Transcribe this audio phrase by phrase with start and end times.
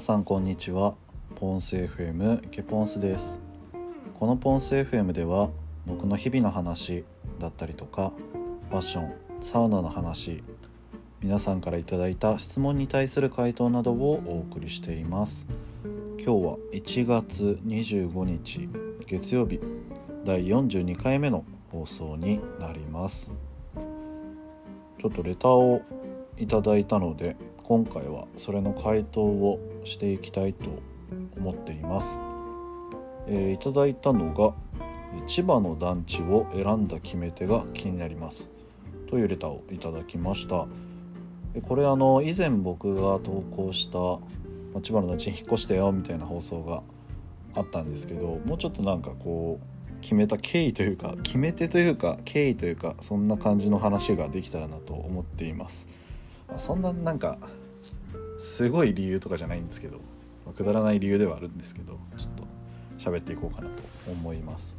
[0.00, 0.94] 皆さんこんにちは。
[1.36, 3.38] ポンス FM ケポンスです。
[4.18, 5.50] このポンス FM では
[5.84, 7.04] 僕の日々の話
[7.38, 8.14] だったりとか
[8.70, 10.42] ファッションサウナの話
[11.20, 15.46] 皆さんからいただいた質問に対する回答などをお送りしています。
[15.84, 18.70] 今日は1月25日
[19.06, 19.60] 月曜日
[20.24, 23.34] 第42回目の放送になります。
[24.98, 25.82] ちょっとレターを
[26.40, 30.68] いただいたので今回はそれの回答をしていきたいと
[31.36, 32.18] 思っています、
[33.28, 34.54] えー、いただいたのが
[35.26, 38.50] 千葉の団地を選んだ決め手が気になります。
[39.08, 40.66] というレターをいただきました。
[41.62, 43.98] これあの以前僕が投稿した
[44.80, 46.82] 千葉の団地に引っ越してよみたいな放送が
[47.54, 55.88] あったんですけどもうちょっとなんかこう決めた経緯というか決め手というか経緯というかそんな感じの話ができたらなと思っています。
[56.56, 57.38] そんななんか
[58.38, 59.98] すごい理由とかじゃないんですけど、
[60.44, 62.44] まあ、くだらない理由ではあるんですけどちょっと
[62.98, 64.74] 喋っていこうかなと思います。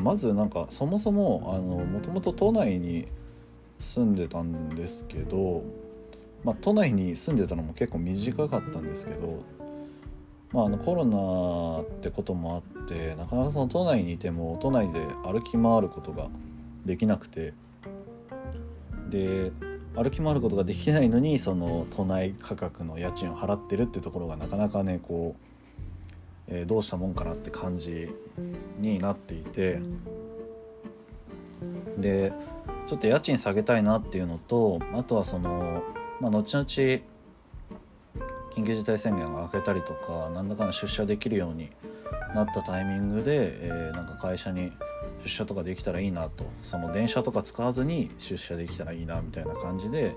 [0.00, 3.08] まずなんかそもそもあのもともと都内に
[3.78, 5.62] 住んでたんですけど、
[6.44, 9.42] まあ、都内に住んでたのも結構短かったんですけど、
[10.52, 16.28] まあ、あのコロナってこともあってなかなかその都内にいても都内で歩き回ることが
[16.84, 17.54] できなくて
[19.10, 19.52] で
[19.94, 25.36] 歩き回ることができないのにその都内価格の家賃を払ってるってところがなかなかねこ
[26.48, 28.10] う、えー、どうしたもんかなって感じ
[28.78, 29.80] になっていて。
[31.98, 32.32] で
[32.86, 35.82] ちょっと家賃下げたいなっていうのとあとはその、
[36.20, 41.70] まあ、後々緊急事態宣言が明けたりとか何らかの出社できるように
[42.34, 44.72] なったタイミングで、えー、なんか会社に
[45.22, 50.16] 出社とかできたらいいなとその電車とか使わずに出社できたらいいなみたいな感じで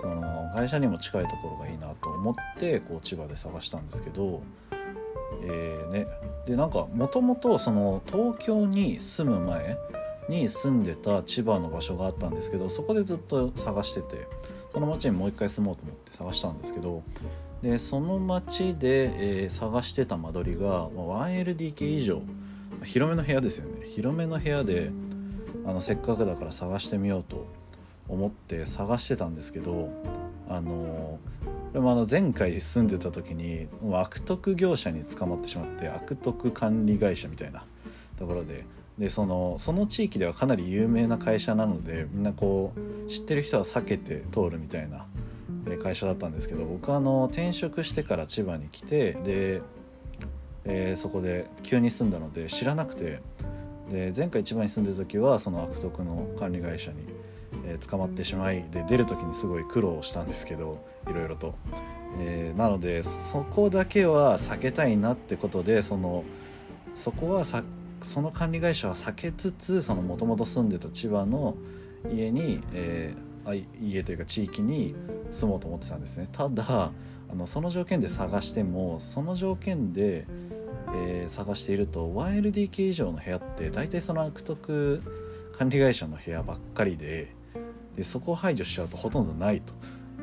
[0.00, 4.42] その会社にも近いところがいいなと思ってこう千葉で探したんですけど、
[5.42, 6.06] えーね、
[6.46, 9.78] でなんかもともとその東京に住む前
[10.28, 14.28] に住んでた千葉の場所があったんですけどそこでずっと探してて
[14.70, 17.02] その町にもう一回住もうと思って探したんですけど
[17.60, 22.22] でその町で、えー、探してた間取りが 1LDK 以上。
[22.84, 23.86] 広めの部屋ですよね。
[23.86, 24.90] 広めの部屋で
[25.64, 27.46] あのせっかくだから探してみようと
[28.08, 29.90] 思って探してたんですけど
[30.48, 31.18] あの
[31.72, 37.64] でもあの前回住んでた時に悪徳業者に捕まってしまって悪徳管理会社みたいな
[38.18, 38.66] ところで
[38.98, 42.72] でそのその地域ではかなり有名な会社なのでみんなこ
[43.06, 45.06] う知ってる人は避けて通るみたいな
[45.82, 49.62] 会社だったんですけど僕はあの転職してから千葉に来てで
[50.64, 53.20] えー、そこで急に住んだので知らなくて。
[53.92, 56.98] で前回一番に住んでる時はその悪徳の管理会社に、
[57.66, 61.54] えー、捕まってしまいで出る時にすごい苦労したんですけどいろいろと、
[62.18, 66.24] えー、なのでそこだけは避けたいなってことでその
[66.94, 67.62] そこはさ
[68.00, 71.54] その管理会社は避けつつもともと住んでた千葉の
[72.10, 74.94] 家に、えー、家というか地域に
[75.30, 76.28] 住もうと思ってたんですね。
[76.32, 80.26] ただあのその条件で探してもその条件で、
[80.94, 85.02] えー、探していると 1LDK 以上の部屋って大体その悪徳
[85.58, 87.34] 管理会社の部屋ばっかりで
[87.96, 89.74] でそこを排除しちゃうとほとんどないと。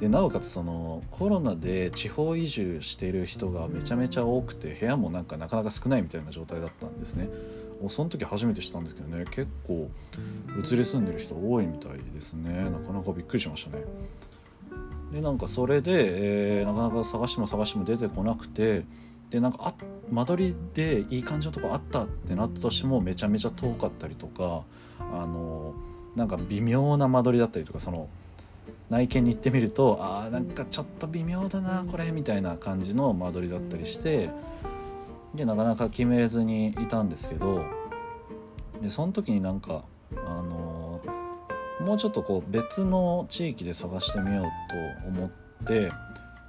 [0.00, 7.28] でなおかつそのコロナで地方移住している人がめちゃめちゃ多くて部屋もなんかなかなか少ないみたいな状態だったんですね。
[7.88, 9.88] その時初めて知ったんですけどね結構
[10.56, 13.84] 移り住んでる人多いみたいですねなかなかびっくりしましたね。
[15.12, 18.84] でなんかそれで、えー、なかなか探しても探しても出てこなくて
[19.30, 19.74] でなんかあ
[20.10, 24.62] 間取りでいい感じのとこあったってなったとしてもめちゃめちゃ遠かったりとか
[24.98, 25.74] あの
[26.16, 28.08] なんか微妙な間取りだったりとかその
[28.90, 34.30] 内見に行ってみるとあーなんかちょっと微妙だなこれみたいな感じの間取りだったりして
[35.34, 37.64] でなかなか決めずにいたんですけど
[38.80, 39.84] でその時になんか
[40.16, 41.00] あの
[41.80, 44.44] もうちょっとこう別の地域で探してみよう
[45.04, 45.30] と思っ
[45.66, 45.92] て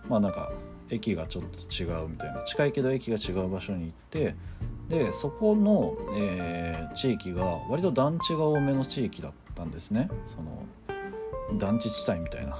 [0.08, 0.52] まあなんか
[0.90, 4.36] 駅がちょっと違うみたいな近いけど駅が違う場所に行って
[4.90, 10.10] でそこの、えー、地域が割と団地が多めの地域だったんですね。
[10.26, 10.66] その
[11.58, 12.58] 団地地帯みたいな。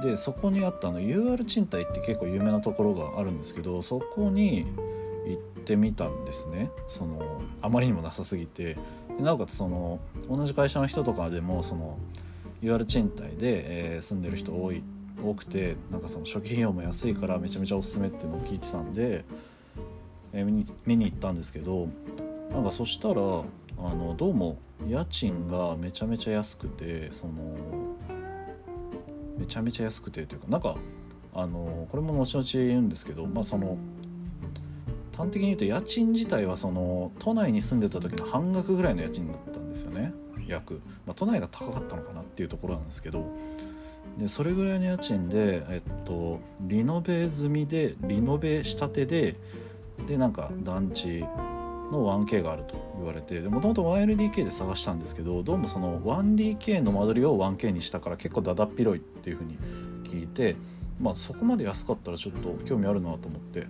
[0.00, 4.64] でそこにあったの UR 賃貸って結構有名なところがあるんですけどそこに
[5.26, 6.70] 行ってみたんですね。
[6.86, 8.76] そのあまりにもなさすぎて。
[9.20, 9.98] なおかつその
[10.28, 11.98] 同じ会社の人とかでもその
[12.62, 14.82] UR 賃貸で、えー、住んでる人多いっ
[15.24, 19.24] 多くてなんかその初期費用も安いからめちゃめちゃおすすめっていうのを聞いてたんで、
[20.32, 21.88] えー、見に見に行ったんですけど
[22.50, 23.14] なんかそしたらあ
[23.94, 27.32] のどうも家賃がめちゃめちゃ安くてその
[29.38, 30.76] めちゃめちゃ安くてというかなんか
[31.34, 33.78] あのこれも後々言うんですけどまあその
[35.16, 40.12] 端的に言うと家賃自体はその都内に住んでた時の半額ぐらいの家賃だったんですよね
[40.46, 43.24] 約、まあ、都内が高かったのかなっていうところなんですけど
[44.18, 49.36] でそれぐらいの家賃で、えっと、リノベ済みでリノベしたてで
[50.06, 51.20] でなんか団地
[51.90, 59.58] の 1K があると言われてもともと 1LDK で探したんですけどどうもその 1DK の間取りを 1K にしたから結構だだっ広いっていう風に
[60.04, 60.56] 聞いて
[61.00, 63.66] まあそこまで安かったらちょっと興味あるなと思って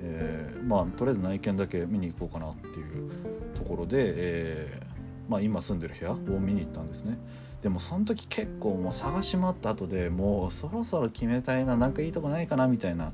[0.00, 3.10] えー、まあとりあえず内見だけ見に行こうかなっていう
[3.54, 7.18] ところで、えー、まあ、今住んでる部屋を見に行ったんですね。
[7.62, 13.12] でもその時結構もう探し回った後でもうそろそろ決めたいななんかいいとこないかなみたいな、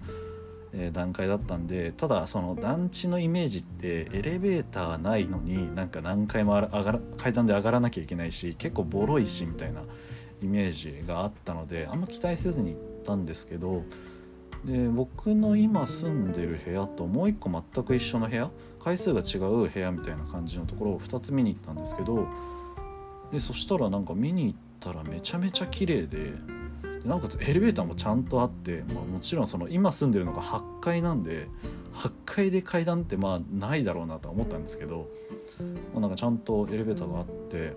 [0.74, 9.82] え、段階だったんでただその団地のイメージってエレベーターないのになんか何回も上がら階段で上がらなきゃいけないし結構ボロいしみたいな
[10.42, 13.82] イメージがあったのであんま期待せずに行ったんですけど
[14.64, 18.50] で僕の今住んでる部屋ともう一個全く一緒の部屋
[18.82, 22.28] 回数が違う部屋みたいな感じのところを2つ見に行ったんですけど
[23.34, 26.34] でそしたらなんか見に行ったらめちゃめちゃ綺麗で
[27.04, 31.48] なおかつエレベーターもちゃんとあって、まあ、もちろんその今住んでるのが8階なんで
[31.94, 35.08] 8階で階段ってまあないだろうなとは思ったんですけど、
[35.92, 37.76] まあ、なんかちゃんとエレベーターがあって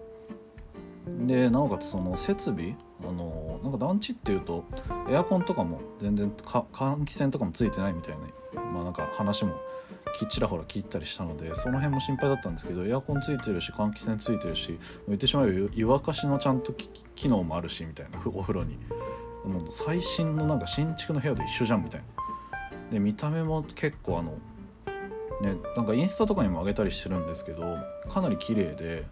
[1.25, 4.63] でなおかつその設備あのなんか団地っていうと
[5.09, 8.15] エアコンとかも全然換気扇とかもついてないみたい
[8.53, 9.55] な,、まあ、なんか話も
[10.27, 14.77] ちらほら聞いたりしたのでその辺も心配だったんですけどエアコンついてるし換気扇ついてるし
[15.07, 16.73] 言ってしまえば湯沸かしのちゃんと
[17.15, 18.77] 機能もあるしみたいなお風呂に。
[19.45, 22.07] もう最新のなんか新築の部屋と一緒じゃんみたいな。
[22.91, 24.33] で見た目も結構あの
[25.41, 27.77] ねなんかインスタとかにも上げたりしてるんですけど
[28.09, 29.05] かなり綺麗で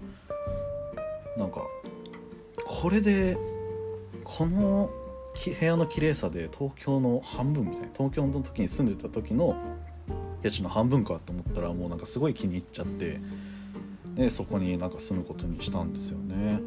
[1.38, 1.62] なんか
[2.66, 3.38] これで
[4.24, 4.90] この
[5.60, 9.56] 部屋の綺麗さで東京の半分みたいな東京の時に住んでた時の
[10.44, 13.20] 家賃の半分かと思ったらもうなんかすごい気に入っちゃって
[14.16, 16.60] でそこになんか住むことにしたんですよね。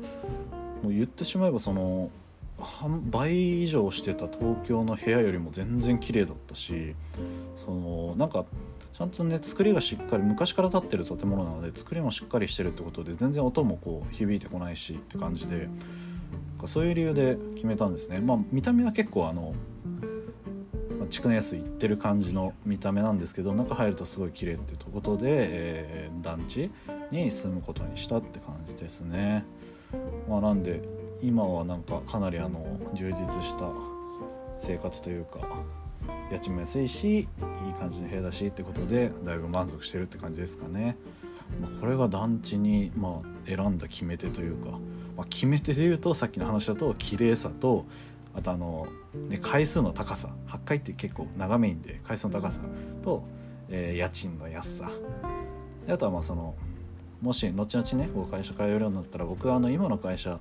[0.83, 2.11] もう言ってしまえばその
[3.11, 6.95] 倍以上してた東京の部屋よりも全然綺麗だったし
[7.55, 8.45] そのなんか
[8.93, 15.69] ちゃんとね作りがしっかり昔から建ってる建物なので作りもしっかりしてるってことで全然音もこう響いてこないしって感じで
[16.65, 18.19] そういう理由で決めたんですね。
[18.19, 19.55] まあ、見た目は結構あの
[21.09, 26.71] 築年数いってる感じの見た目なんですけど中入るとすごい綺麗ってことで、えー、団地
[27.11, 29.45] に住むことにしたって感じですね。
[30.29, 30.83] まあ、なんで
[31.23, 33.71] 今はなんかかなりあの充実した
[34.61, 35.41] 生活というか
[36.31, 37.27] 家賃も安いしいい
[37.79, 40.97] 感じの部屋だしってことでだいぶ満足してるって感じですかね。
[41.61, 44.73] まあ、これが団地に、まあ、選んだ決め手というか、
[45.17, 47.87] まあ、決め手で言うとさっきの話だと綺麗さと
[48.39, 48.87] あとあの、
[49.29, 52.61] ね、回数の高さ8回って結構長めんで回数の高さ
[53.03, 53.25] と、
[53.69, 54.91] えー、家賃の安さ。
[55.87, 56.55] であとはまあその
[57.21, 60.39] もし後々ね会社通えるようになったら僕はあの今の会社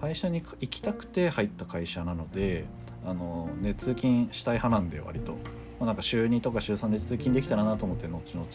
[0.00, 2.64] 会社に行きたくて入った会社なので
[3.06, 5.38] あの、ね、通勤したい派なんで割と、ま
[5.82, 8.46] あ、なんか週2とか週3で通勤できたらなと思って後々。
[8.46, 8.48] っ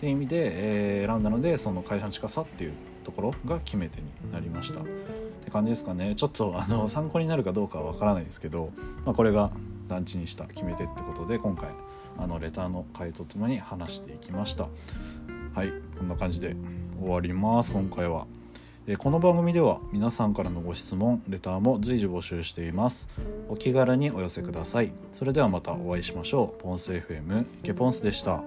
[0.00, 2.72] ていう意味で、えー、選んだのでその会社の近さっていう
[3.04, 4.80] ところが決め手になりました。
[4.80, 4.84] っ
[5.44, 6.14] て感じですかね。
[6.16, 8.70] ちょっとあの 参考になるかどうかは分からないですけど、
[9.04, 9.50] まあ、これが
[9.88, 11.70] 団地にした決め手ってことで今回
[12.18, 14.68] あのレターの回とともに話していきました。
[15.54, 15.72] はい。
[15.98, 16.56] こんな感じで
[16.98, 18.26] 終わります今回は。
[18.98, 23.08] この番組では皆さんからのご質問レターも随時募集しています。
[23.48, 24.92] お気軽にお寄せください。
[25.18, 26.62] それではまたお会いしましょう。
[26.62, 28.44] ポンス FM ケポンスでした